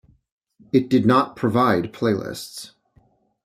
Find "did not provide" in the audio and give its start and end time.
0.89-1.93